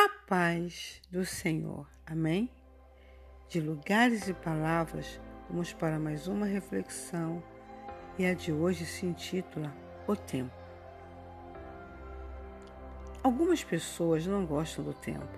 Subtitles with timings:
[0.00, 1.84] A paz do Senhor.
[2.06, 2.48] Amém?
[3.48, 7.42] De lugares e palavras, vamos para mais uma reflexão
[8.16, 9.74] e a de hoje se intitula
[10.06, 10.54] O Tempo.
[13.24, 15.36] Algumas pessoas não gostam do tempo,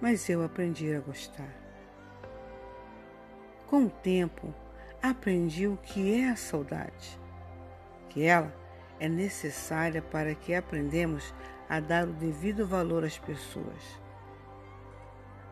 [0.00, 1.52] mas eu aprendi a gostar.
[3.66, 4.54] Com o tempo,
[5.02, 7.18] aprendi o que é a saudade,
[8.10, 8.54] que ela
[9.00, 11.34] é necessária para que aprendamos
[11.68, 14.00] a dar o devido valor às pessoas,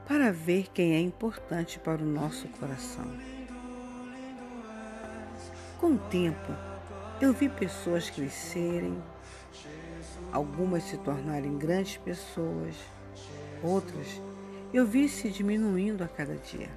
[0.07, 3.07] para ver quem é importante para o nosso coração.
[5.81, 6.53] Com o tempo,
[7.21, 9.03] eu vi pessoas crescerem,
[10.33, 12.77] algumas se tornarem grandes pessoas,
[13.63, 14.21] outras
[14.73, 16.71] eu vi se diminuindo a cada dia.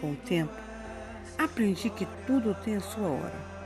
[0.00, 0.52] Com o tempo,
[1.38, 3.57] aprendi que tudo tem a sua hora,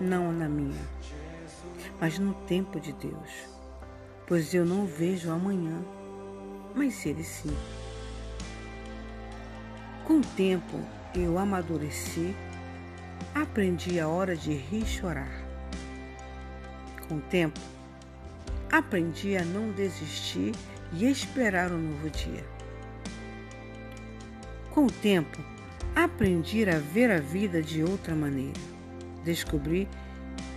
[0.00, 0.80] não na minha
[2.02, 3.48] mas no tempo de Deus.
[4.26, 5.84] Pois eu não vejo amanhã,
[6.74, 7.56] mas Ele sim.
[10.04, 10.80] Com o tempo
[11.14, 12.34] eu amadureci,
[13.32, 15.32] aprendi a hora de rir e chorar.
[17.08, 17.60] Com o tempo,
[18.70, 20.52] aprendi a não desistir
[20.92, 22.44] e esperar um novo dia.
[24.70, 25.38] Com o tempo,
[25.94, 28.71] aprendi a ver a vida de outra maneira.
[29.24, 29.88] Descobri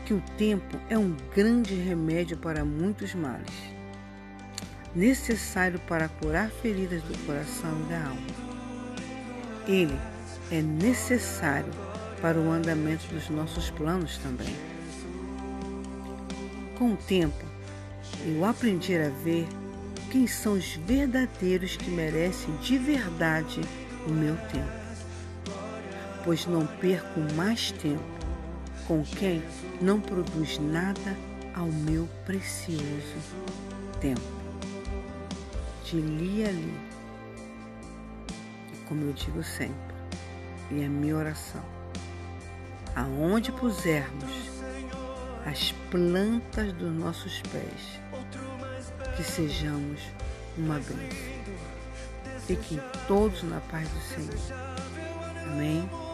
[0.06, 3.54] que o tempo é um grande remédio para muitos males,
[4.96, 8.46] necessário para curar feridas do coração e da alma.
[9.68, 9.98] Ele
[10.52, 11.72] é necessário
[12.22, 14.56] para o andamento dos nossos planos também.
[16.78, 17.44] Com o tempo,
[18.26, 19.48] eu aprendi a ver
[20.12, 23.62] quem são os verdadeiros que merecem de verdade
[24.08, 25.52] o meu tempo,
[26.24, 28.25] pois não perco mais tempo
[28.88, 29.44] com quem
[29.82, 31.18] não produz nada
[31.54, 33.20] ao meu precioso
[34.00, 34.22] tempo.
[35.84, 36.74] De li a li.
[38.74, 39.96] E como eu digo sempre,
[40.72, 41.64] e a minha oração,
[42.96, 44.32] aonde pusermos
[45.46, 48.02] as plantas dos nossos pés,
[49.16, 50.02] que sejamos
[50.58, 51.36] uma bênção.
[52.48, 54.60] Fiquem todos na paz do Senhor.
[55.52, 56.05] Amém.